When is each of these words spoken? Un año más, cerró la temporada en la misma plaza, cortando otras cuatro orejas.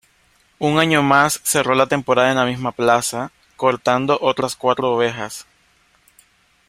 Un 0.57 0.79
año 0.79 1.03
más, 1.03 1.39
cerró 1.43 1.75
la 1.75 1.85
temporada 1.85 2.31
en 2.31 2.37
la 2.37 2.45
misma 2.45 2.71
plaza, 2.71 3.31
cortando 3.55 4.17
otras 4.19 4.55
cuatro 4.55 4.91
orejas. 4.93 5.45